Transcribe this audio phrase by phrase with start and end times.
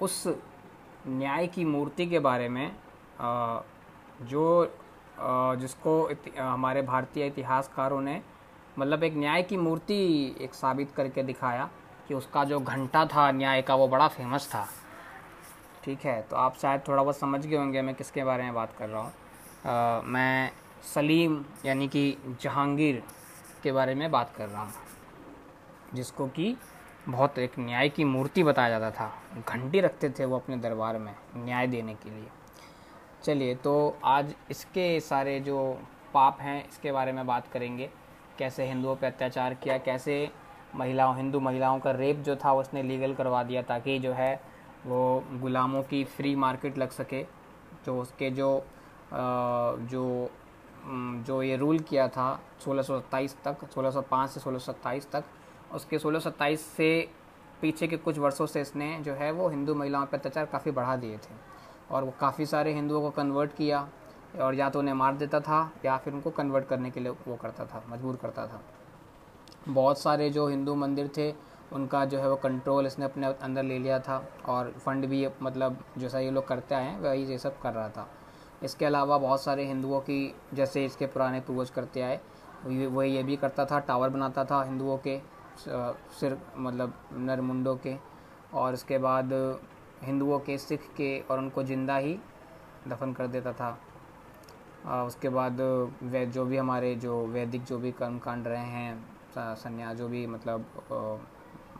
[0.00, 0.22] उस
[1.06, 2.70] न्याय की मूर्ति के बारे में
[4.22, 4.74] जो
[5.60, 5.92] जिसको
[6.38, 8.20] हमारे भारतीय इतिहासकारों ने
[8.78, 9.94] मतलब एक न्याय की मूर्ति
[10.40, 11.68] एक साबित करके दिखाया
[12.08, 14.66] कि उसका जो घंटा था न्याय का, वो बड़ा फ़ेमस था।
[15.84, 18.72] ठीक है तो आप शायद थोड़ा बहुत समझ गए होंगे मैं किसके बारे में बात
[18.78, 19.12] कर रहा हूँ।
[20.04, 20.50] मैं
[20.94, 23.02] सलीम यानी कि जहांगीर
[23.62, 24.72] के बारे में बात कर रहा हूँ,
[25.94, 26.56] जिसको कि
[27.08, 31.14] बहुत एक न्याय की मूर्ति बताया जाता था। घंटी रखते थे वो अपने दरबार में,
[31.36, 32.26] न्याय देने के लिए।
[33.24, 35.78] चलिए तो आज इसके सारे जो
[36.14, 37.90] पाप हैं, इसके बारे में बात करेंगे।
[38.38, 40.30] कैसे हिंदुओं पर अत्याचार किया, कैसे
[40.74, 44.40] महिलाओं, हिंदू महिलाओं का रेप जो था, उसने लीगल करवा दिया ताकि जो है,
[44.86, 47.22] वो गुलामों की फ्री मार्केट लग सके।
[47.84, 48.64] तो उसके जो
[49.12, 50.30] जो
[51.26, 52.28] जो ये रूल किया था
[52.60, 55.24] 1627 तक 1605 से 1627 तक
[55.74, 57.08] उसके 1627 से
[57.62, 60.96] पीछे के कुछ वर्षों से इसने जो है वो हिंदू महिलाओं पर अत्याचार काफ़ी बढ़ा
[60.96, 61.34] दिए थे।
[61.90, 63.88] और वो काफ़ी सारे हिंदुओं को कन्वर्ट किया
[64.40, 67.36] और या तो उन्हें मार देता था या फिर उनको कन्वर्ट करने के लिए वो
[67.36, 68.60] करता था, मजबूर करता था।
[69.68, 71.32] बहुत सारे जो हिंदू मंदिर थे,
[71.72, 75.78] उनका जो है वो कंट्रोल इसने अपने अंदर ले लिया था और फंड भी मतलब
[75.98, 78.08] जैसा ये लोग करते आए हैं, वही ये सब कर रहा था।
[78.62, 82.20] इसके अलावा बहुत सारे हिंदुओं की, जैसे इसके पुराने पूर्वज करते आए
[82.66, 85.20] वो ये भी करता था टावर बनाता था हिंदुओं के।
[85.58, 87.94] सिर मतलब नरमुंडों के
[88.54, 89.32] और उसके बाद
[90.02, 92.18] हिंदुओं के सिख के और उनको ज़िंदा ही
[92.88, 93.70] दफन कर देता था।
[95.04, 95.60] उसके बाद
[96.02, 99.04] वे जो भी हमारे जो वैदिक जो भी कर्म कांड रहे हैं
[99.36, 100.64] संन्यास जो भी मतलब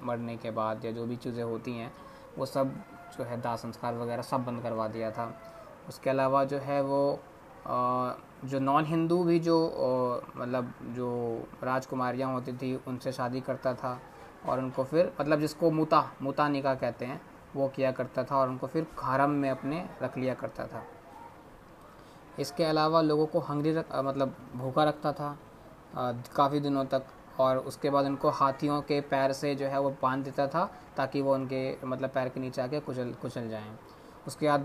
[0.02, 1.92] मरने के बाद या जो भी चीज़ें होती हैं,
[2.38, 2.74] वो सब
[3.16, 5.32] जो है दाह संस्कार वगैरह सब बंद करवा दिया था।
[5.88, 7.18] उसके अलावा जो है वो
[7.66, 9.56] जो नॉन हिंदू भी जो
[10.36, 11.08] मतलब जो
[11.64, 14.00] राजकुमारियाँ होती थी, उनसे शादी करता था
[14.46, 17.20] और उनको फिर मतलब जिसको मुता मुता निका कहते हैं,
[17.56, 20.82] वो किया करता था और उनको फिर हरम में अपने रख लिया करता था।
[22.38, 25.36] इसके अलावा लोगों को हंगरी रख मतलब भूखा रखता था
[26.36, 27.04] काफ़ी दिनों तक
[27.40, 30.64] और उसके बाद उनको हाथियों के पैर से जो है वो बाँध देता था
[30.96, 33.78] ताकि वो उनके मतलब पैर के नीचे आके कुचल कुचल जाएँ।
[34.28, 34.60] उसके बाद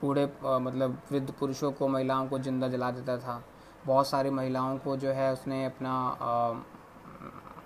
[0.00, 0.24] बूढ़े
[0.62, 3.42] मतलब वृद्ध पुरुषों को महिलाओं को ज़िंदा जला देता था।
[3.86, 6.52] बहुत सारी महिलाओं को जो है उसने अपना आ,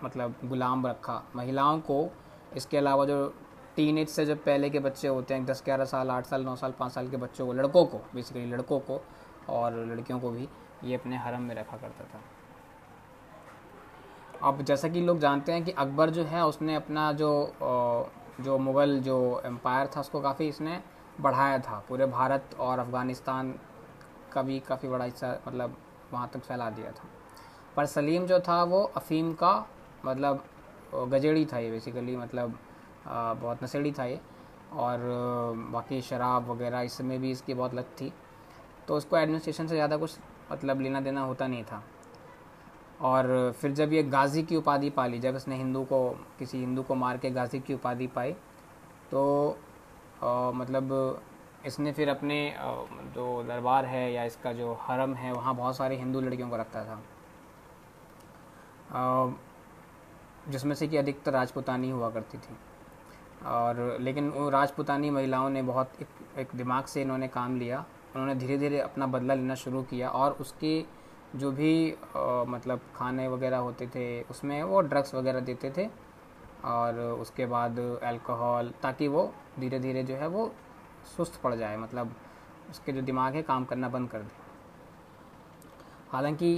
[0.04, 2.08] मतलब गुलाम रखा। महिलाओं को
[2.56, 3.26] इसके अलावा जो
[3.76, 6.56] टीन एज से जब पहले के बच्चे होते हैं दस ग्यारह साल आठ साल नौ
[6.56, 9.00] साल पाँच साल के बच्चों को लड़कों को बेसिकली लड़कों को
[9.48, 10.48] और लड़कियों को भी
[10.84, 12.20] ये अपने हरम में रखा करता था।
[14.42, 17.30] अब जैसा कि लोग जानते हैं कि अकबर जो है उसने अपना जो
[18.40, 20.80] जो मुग़ल जो एम्पायर था उसको काफ़ी इसने
[21.20, 23.54] बढ़ाया था। पूरे भारत और अफ़गानिस्तान
[24.32, 25.76] का भी काफ़ी बड़ा हिस्सा मतलब
[26.12, 27.08] वहाँ तक फैला दिया था।
[27.76, 29.54] पर सलीम जो था, वो अफ़ीम का
[30.04, 30.44] मतलब
[30.94, 32.58] गजेड़ी था ये बेसिकली मतलब
[33.06, 34.20] बहुत नशेड़ी था ये।
[34.72, 34.98] और,
[35.72, 38.12] बाकी शराब वगैरह इसमें भी इसकी बहुत लत थी।
[38.88, 40.18] तो उसको एडमिनिस्ट्रेशन से ज़्यादा कुछ
[40.52, 41.82] मतलब लेना देना होता नहीं था।
[43.00, 46.08] और फिर जब ये गाज़ी की उपाधि पा ली जब इसने हिंदू को,
[46.38, 48.32] किसी हिंदू को मार के गाज़ी की उपाधि पाई
[49.10, 49.58] तो
[50.54, 51.22] मतलब
[51.66, 52.54] इसने फिर अपने
[53.14, 56.84] जो दरबार है या इसका जो हरम है वहाँ बहुत सारे हिंदू लड़कियों को रखता
[56.84, 57.00] था।
[60.48, 62.56] जिसमें से कि अधिकतर राजपुतानी हुआ करती थी।
[63.46, 67.84] और लेकिन वो राजपुतानी महिलाओं ने बहुत एक, एक दिमाग से इन्होंने काम लिया।
[68.14, 70.84] उन्होंने धीरे धीरे अपना बदला लेना शुरू किया और उसके
[71.36, 75.88] जो भी आ, मतलब खाने वगैरह होते थे उसमें वो ड्रग्स वगैरह देते थे।
[76.64, 80.50] और उसके बाद अल्कोहल ताकि वो धीरे धीरे जो है वो
[81.16, 82.14] सुस्त पड़ जाए मतलब
[82.70, 84.40] उसके जो दिमाग है, काम करना बंद कर दे।
[86.10, 86.54] हालाँकि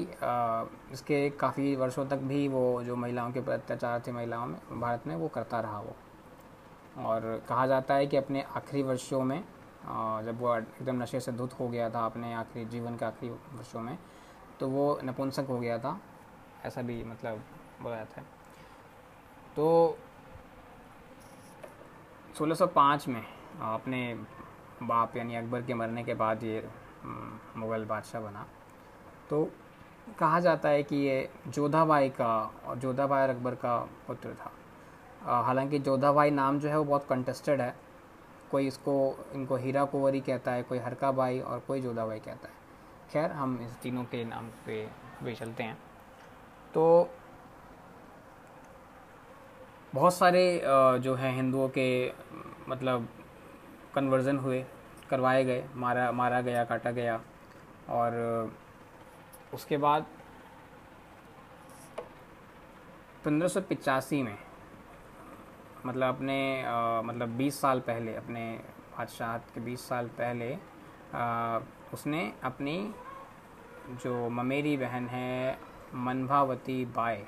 [0.92, 5.14] इसके काफ़ी वर्षों तक भी वो जो महिलाओं के अत्याचार थे महिलाओं में, भारत में,
[5.16, 5.96] वो करता रहा वो।
[7.04, 9.42] और कहा जाता है कि अपने आखिरी वर्षों में
[10.24, 13.80] जब वो एकदम नशे से धुत हो गया था, अपने आखिरी, जीवन के आखिरी वर्षों
[13.80, 13.98] में
[14.60, 15.98] तो वो नपुंसक हो गया था।
[16.64, 17.42] ऐसा भी मतलब
[17.82, 18.26] बोला जाता है।
[19.56, 19.66] तो
[22.34, 23.22] 1605 में
[23.62, 24.02] अपने
[24.82, 26.68] बाप यानी अकबर के मरने के बाद ये
[27.56, 28.46] मुग़ल बादशाह बना।
[29.30, 29.44] तो
[30.18, 32.34] कहा जाता है कि ये जोधाबाई का
[32.66, 34.52] और जोधाबाई अकबर का पुत्र था।
[35.42, 37.74] हालाँकि जोधाबाई नाम जो है वो बहुत कंटेस्टेड है।
[38.50, 42.54] कोई इसको, इनको हीरा कुंवरी कहता है, कोई हरका बाई और कोई जोधाबाई कहता है।
[43.12, 44.86] खैर, हम इस तीनों के नाम पे
[45.22, 45.78] वे चलते हैं।
[46.74, 47.10] तो
[49.94, 50.40] बहुत सारे
[51.02, 51.88] जो हैं हिंदुओं के
[52.68, 53.08] मतलब
[53.94, 54.64] कन्वर्ज़न हुए
[55.10, 57.20] करवाए गए मारा मारा गया काटा गया
[57.90, 58.16] और
[59.54, 60.06] उसके बाद
[63.24, 63.62] पंद्रह
[64.22, 64.36] में
[65.86, 68.44] मतलब अपने आ, मतलब 20 साल पहले अपने
[68.98, 70.52] बादशाह के 20 साल पहले
[71.14, 71.60] आ,
[71.92, 72.78] उसने अपनी
[74.02, 75.58] जो ममेरी बहन है
[75.94, 77.26] मनभावती बाय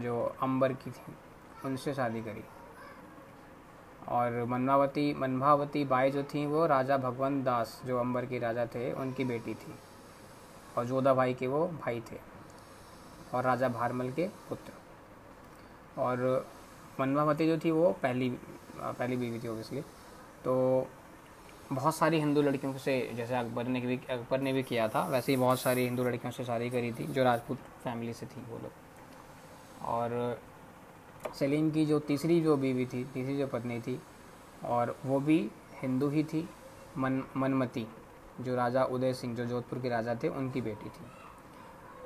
[0.00, 1.23] जो अंबर की थी
[1.64, 2.44] उनसे शादी करी।
[4.08, 8.92] और मनभावती मनभावती बाई जो थी, वो राजा भगवंत दास, जो अंबर के राजा थे,
[8.92, 9.74] उनकी बेटी थी।
[10.78, 12.16] और जोधा भाई के वो भाई थे
[13.34, 16.46] और राजा भारमल के पुत्र। और
[17.00, 18.30] मनभावती जो थी, वो पहली
[18.76, 19.80] पहली बीवी थी ओबियसली
[20.44, 20.86] तो
[21.72, 25.32] बहुत सारी हिंदू लड़कियों से, जैसे अकबर ने भी, अकबर ने भी किया था, वैसे
[25.32, 28.58] ही बहुत सारी हिंदू लड़कियों से शादी करी थी, जो राजपूत फैमिली से थी वो
[28.58, 30.40] लोग। और
[31.32, 34.02] सलीम की जो तीसरी जो बीवी थी, तीसरी जो पत्नी थी,
[34.64, 35.50] और वो भी
[35.82, 36.48] हिंदू ही थी,
[36.98, 37.86] मन, मनमती,
[38.40, 41.06] जो राजा उदय सिंह, जो जोधपुर के राजा थे, उनकी बेटी थी।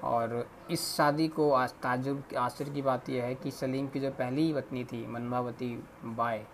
[0.04, 4.10] और इस शादी को आज ताजुब, आश्चर्य की बात यह है कि सलीम की जो
[4.10, 6.46] पहली पत्नी थी, मनमावती बाय,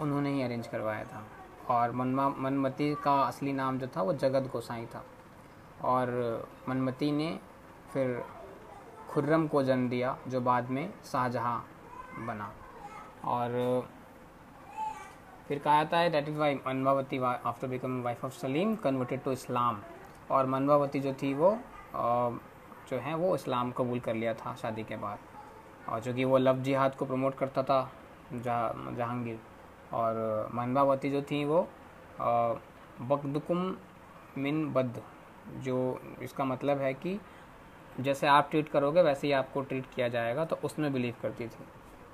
[0.00, 1.24] उन्होंने ही अरेंज करवाया था।
[1.68, 5.04] और मनमा, मनमती का असली नाम जो था, वो जगत गोसाई था।
[5.84, 6.08] और
[6.68, 7.40] मनमती ने
[7.92, 8.24] फिर
[9.10, 11.66] खुर्रम को जन्म दिया, जो बाद में शाहजहाँ
[12.18, 12.52] बना।
[13.26, 13.88] और,
[15.48, 19.32] फिर कहा जाता है that is why Manmavati after become wife of Salim converted to
[19.32, 19.78] Islam
[20.30, 21.50] और मनमावती जो थी वो
[22.90, 25.18] जो है, वो इस्लाम कबूल कर लिया था शादी के बाद।
[25.88, 27.90] और चूँकि वो लव जिहाद को प्रमोट करता था,
[28.34, 29.38] जहा, जहांगीर।
[29.92, 31.60] और मनबावती जो थी वो
[32.20, 33.74] बकदुकुम
[34.38, 35.02] मिन बद,
[35.56, 37.18] जो इसका मतलब है कि
[38.00, 41.64] जैसे आप ट्रीट करोगे, वैसे ही आपको ट्रीट किया जाएगा तो उसमें बिलीव करती थी।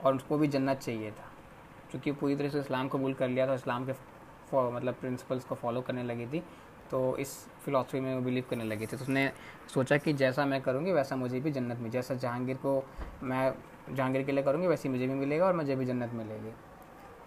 [0.05, 1.31] और उसको भी जन्नत चाहिए था।
[1.91, 3.93] क्योंकि पूरी तरह से इस्लाम कबूल कर लिया था इस्लाम के
[4.55, 6.43] मतलब प्रिंसिपल्स को फॉलो करने लगी थी
[6.91, 7.35] तो इस
[7.65, 9.31] फिलासफी में वो बिलीव करने लगी थी। तो उसने
[9.75, 12.83] सोचा कि जैसा मैं करूँगी वैसा मुझे भी जन्नत में जैसा जहांगीर को
[13.23, 13.53] मैं
[13.91, 16.53] जहांगीर के लिए करूँगी वैसे मुझे भी मिलेगा और मुझे भी जन्नत मिलेगी।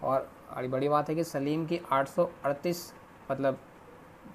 [0.02, 2.92] और बड़ी बड़ी बात है कि सलीम की आठ सौ अड़तीस
[3.30, 3.58] मतलब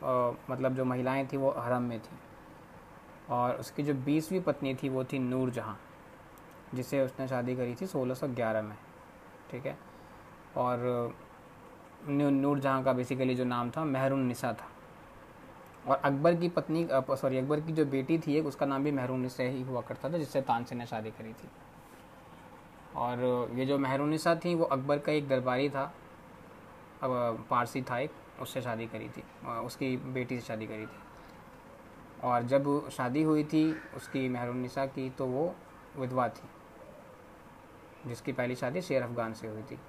[0.04, 2.18] आ, मतलब जो महिलाएँ थी वो हरम में थी।
[3.30, 5.80] और उसकी जो बीसवीं पत्नी थी वो थी नूर जहाँ
[6.74, 8.78] जिसे उसने शादी करी थी 1611 में,
[9.52, 9.78] ठीक है?
[10.58, 11.16] और
[12.08, 14.70] नूर जहाँ का बेसिकली जो नाम था, महरून निसा था।
[15.88, 19.30] और अकबर की पत्नी सॉरी अकबर की जो बेटी थी एक, उसका नाम भी महरून
[19.40, 21.48] ही हुआ करता था, जिससे तानसेन ने शादी करी थी।
[22.96, 25.94] और ये जो महरून थी, वो अकबर का एक दरबारी था।
[27.04, 28.12] अब, पारसी था एक,
[28.42, 31.00] उससे शादी करी थी, उसकी बेटी से शादी करी थी।
[32.24, 35.56] और जब शादी हुई थी उसकी महरून की तो वो
[35.98, 36.63] विधवा थी।
[38.08, 39.80] जिसकी पहली शादी शेर अफगान से हुई थी।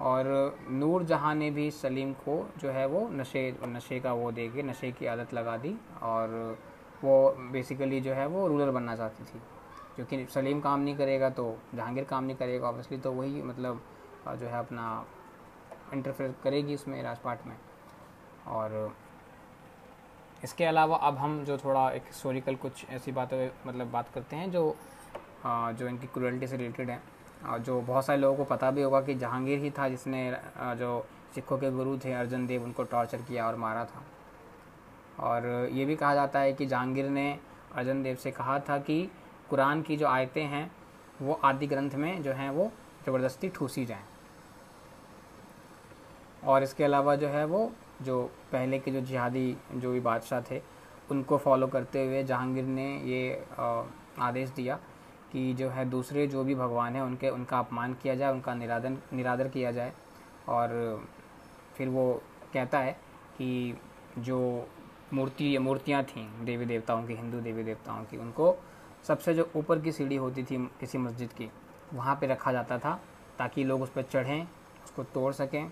[0.00, 4.48] और नूर जहाँ ने भी सलीम को जो है वो नशे नशे का वो दे
[4.48, 6.58] के नशे की आदत लगा दी और
[7.04, 9.40] वो बेसिकली जो है वो रूलर बनना चाहती थी।
[9.96, 11.44] क्योंकि सलीम काम नहीं करेगा तो
[11.74, 13.80] जहांगीर काम नहीं करेगा ऑब्वियसली तो वही मतलब
[14.28, 15.04] जो है अपना
[15.94, 17.56] इंटरफेयर करेगी उसमें राजपाट में।
[18.46, 18.94] और
[20.44, 24.50] इसके अलावा अब हम जो थोड़ा एक हिस्टोरिकल कुछ ऐसी बातें मतलब बात करते हैं
[24.50, 24.76] जो
[25.46, 27.00] जो इनकी क्रुअल्टी से रिलेटेड है।
[27.46, 30.30] जो बहुत सारे लोगों को पता भी होगा कि जहांगीर ही था जिसने
[30.78, 34.02] जो सिखों के गुरु थे, अर्जन देव, उनको टॉर्चर किया और मारा था।
[35.20, 37.38] और ये भी कहा जाता है कि जहांगीर ने
[37.74, 39.10] अर्जन देव से कहा था कि
[39.50, 40.70] कुरान की जो आयतें हैं,
[41.22, 42.70] वो आदि ग्रंथ में जो हैं, वो
[43.06, 44.04] ज़बरदस्ती ठूसी जाएँ।
[46.44, 47.70] और इसके अलावा जो है, वो
[48.02, 48.22] जो
[48.52, 50.60] पहले के जो जिहादी, जो भी बादशाह थे,
[51.10, 53.44] उनको फॉलो करते हुए जहांगीर ने ये
[54.18, 54.78] आदेश दिया
[55.36, 58.96] कि जो है दूसरे जो भी भगवान हैं उनके उनका अपमान किया जाए उनका निरादन
[59.12, 59.92] निरादर किया जाए।
[60.48, 60.68] और
[61.76, 62.92] फिर वो कहता है
[63.38, 63.78] कि
[64.18, 64.38] जो
[65.12, 68.56] मूर्ति मूर्तियाँ थीं देवी देवताओं की हिंदू देवी देवताओं की उनको
[69.06, 71.50] सबसे जो ऊपर की सीढ़ी होती थी किसी मस्जिद की
[71.94, 73.00] वहाँ पे रखा जाता था
[73.38, 74.42] ताकि लोग उस पर चढ़ें
[74.84, 75.68] उसको तोड़ सकें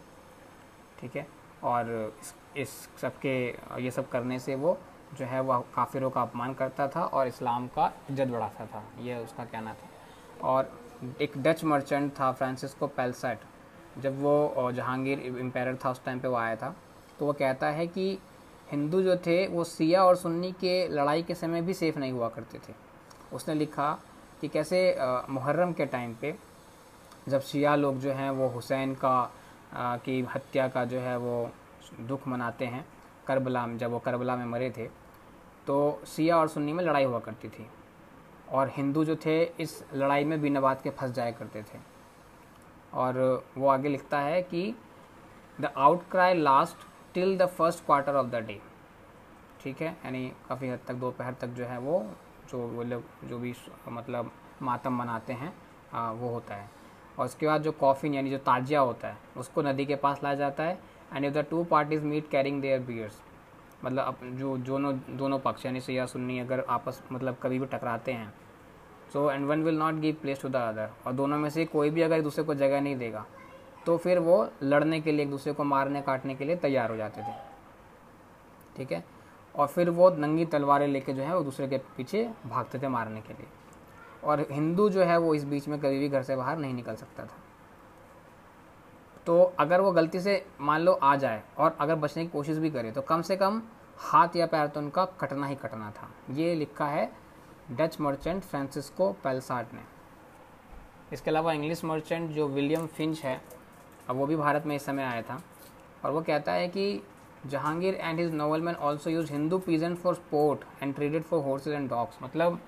[1.00, 1.26] ठीक है?
[1.62, 2.68] और इस, इस
[3.00, 3.35] सब के
[3.85, 4.78] ये सब करने से वो
[5.14, 9.18] जो है वह काफिरों का अपमान करता था और इस्लाम का इज़्ज़त बढ़ाता था। यह
[9.18, 9.88] उसका कहना था।
[10.44, 10.71] और
[11.21, 13.40] एक डच मर्चेंट था फ्रांसिस्को पेलसेट।
[13.99, 16.75] जब वो जहांगीर एम्पायर था उस टाइम पे वो आया था
[17.18, 18.18] तो वो कहता है कि
[18.71, 22.28] हिंदू जो थे वो सिया और सुन्नी के लड़ाई के समय भी सेफ़ नहीं हुआ
[22.28, 22.75] करते थे।
[23.33, 23.90] उसने लिखा
[24.40, 24.80] कि कैसे
[25.30, 26.35] मुहर्रम के टाइम पे
[27.28, 29.16] जब शिया लोग जो हैं वो हुसैन का
[29.75, 31.50] आ, की हत्या का जो है वो
[32.00, 32.85] दुख मनाते हैं
[33.26, 34.88] करबला में जब वो करबला में मरे थे
[35.66, 37.66] तो सिया और सुन्नी में लड़ाई हुआ करती थी।
[38.50, 41.78] और हिंदू जो थे इस लड़ाई में बिना बात के फंस जाया करते थे।
[42.94, 44.75] और वो आगे लिखता है कि
[45.59, 45.73] the
[46.11, 48.61] outcry last till the first quarter of the day
[49.62, 49.97] ठीक है?
[50.04, 52.04] यानी काफ़ी हद तक दोपहर तक जो है वो
[52.50, 53.54] जो वो लोग जो भी
[53.88, 54.30] मतलब
[54.62, 55.52] मातम मनाते हैं
[55.92, 56.71] आ, वो होता है।
[57.18, 60.35] और उसके बाद जो कॉफ़िन यानी जो ताजिया होता है उसको नदी के पास लाया
[60.35, 60.78] जाता है।
[61.12, 63.21] And if the two parties meet carrying their biers
[63.85, 68.12] मतलब अप, जो, दोनों दोनों पक्ष यानी सैया सुन्नी, अगर आपस मतलब कभी भी टकराते
[68.12, 68.35] हैं।
[69.12, 71.90] So and one will not give place to the other और दोनों में से कोई
[71.90, 73.26] भी अगर एक दूसरे को जगह नहीं देगा
[73.87, 76.97] तो फिर वो लड़ने के लिए, एक दूसरे को मारने, काटने के लिए तैयार हो
[76.97, 77.35] जाते थे।
[78.76, 79.04] ठीक है?
[79.54, 83.21] और फिर वो नंगी तलवारें लेके जो है, वो दूसरे के पीछे भागते थे मारने
[83.21, 83.47] के लिए।
[84.25, 86.95] और हिंदू जो है, वो इस बीच में कभी भी घर से बाहर नहीं निकल
[86.95, 87.37] सकता था।
[89.26, 92.71] तो अगर वो गलती से मान लो आ जाए और अगर बचने की कोशिश भी
[92.71, 93.62] करे तो कम से कम
[94.00, 97.11] हाथ या पैर तो उनका कटना ही कटना था। ये लिखा है
[97.71, 99.81] डच मर्चेंट फ्रांसिस्को पेलसाट ने।
[101.12, 103.40] इसके अलावा इंग्लिश मर्चेंट जो विलियम फिंच है,
[104.11, 105.40] अब वो भी भारत में इस समय आया था,
[106.04, 107.02] और वो कहता है कि
[107.47, 111.75] Jahangir and his noble man also use Hindu peasant for sport and traded for horses
[111.75, 112.61] and dogs मतलब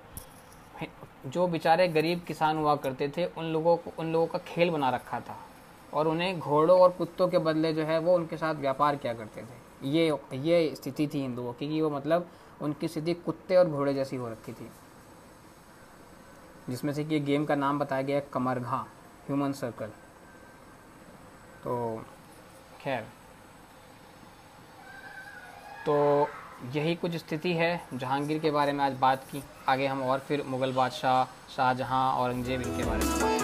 [1.27, 4.89] जो बेचारे गरीब किसान हुआ करते थे, उन लोगों को, उन लोगों का खेल बना
[4.89, 5.37] रखा था।
[5.93, 9.41] और उन्हें घोड़ों और कुत्तों के बदले जो है वो उनके साथ व्यापार किया करते
[9.41, 12.27] थे। ये ये स्थिति थी हिंदुओं की कि वो मतलब
[12.61, 14.69] उनकी स्थिति कुत्ते और घोड़े जैसी हो रखी थी।
[16.69, 18.85] जिसमें से कि गेम का नाम बताया गया है, कमरघा,
[19.27, 19.91] ह्यूमन सर्कल।
[21.63, 22.03] तो
[22.81, 23.05] खैर।
[25.85, 26.27] तो
[26.75, 30.43] यही कुछ स्थिति है जहांगीर के बारे में आज बात की। आगे हम और फिर
[30.47, 31.23] मुग़ल बादशाह,
[31.55, 33.36] शाहजहाँ, औरंगज़ेब इनके बारे में